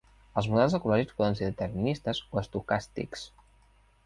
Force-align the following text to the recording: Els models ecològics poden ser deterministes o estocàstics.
Els 0.41 0.47
models 0.53 0.75
ecològics 0.77 1.17
poden 1.19 1.37
ser 1.41 1.49
deterministes 1.51 2.23
o 2.31 2.41
estocàstics. 2.45 3.29